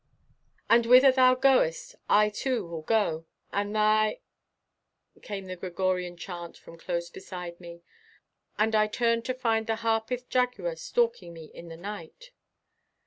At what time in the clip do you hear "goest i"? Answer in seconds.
1.35-2.29